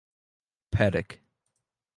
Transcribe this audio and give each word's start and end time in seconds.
Paddock. 0.71 1.19